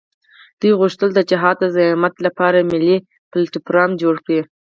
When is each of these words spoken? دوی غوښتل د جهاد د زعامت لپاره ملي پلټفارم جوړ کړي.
دوی 0.59 0.71
غوښتل 0.79 1.09
د 1.13 1.19
جهاد 1.29 1.55
د 1.59 1.65
زعامت 1.75 2.13
لپاره 2.25 2.67
ملي 2.71 2.95
پلټفارم 3.31 3.91
جوړ 4.01 4.15
کړي. 4.25 4.39